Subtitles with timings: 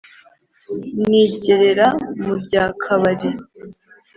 [1.07, 1.87] Nigerera
[2.23, 3.29] mu rya Kabari